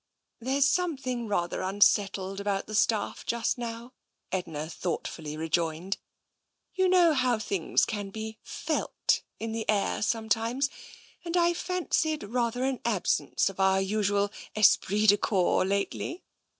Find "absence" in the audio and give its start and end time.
12.83-13.47